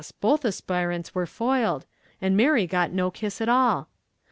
both 0.19 0.43
aspirants 0.43 1.13
were 1.13 1.27
foiled, 1.27 1.85
and 2.19 2.35
Mary 2.35 2.65
got 2.65 2.91
no 2.91 3.11
kiss 3.11 3.39
at 3.39 3.47
all. 3.47 3.87